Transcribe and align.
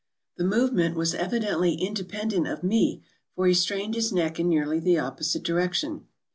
The 0.37 0.43
movement 0.43 0.95
was 0.95 1.13
evidently 1.13 1.75
independent 1.75 2.47
of 2.47 2.63
me, 2.63 3.03
for 3.35 3.45
he 3.45 3.53
strained 3.53 3.93
his 3.93 4.11
neck 4.11 4.39
in 4.39 4.49
nearly 4.49 4.79
the 4.79 4.97
opposite 4.97 5.43
direction. 5.43 6.07